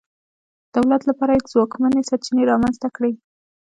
دولت 0.75 1.01
لپاره 1.09 1.31
یې 1.35 1.47
ځواکمنې 1.51 2.01
سرچینې 2.09 2.43
رامنځته 2.51 2.87
کړې. 2.95 3.11